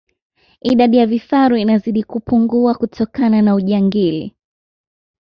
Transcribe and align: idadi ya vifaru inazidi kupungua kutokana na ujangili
idadi 0.61 0.97
ya 0.97 1.05
vifaru 1.05 1.55
inazidi 1.55 2.03
kupungua 2.03 2.75
kutokana 2.75 3.41
na 3.41 3.55
ujangili 3.55 4.35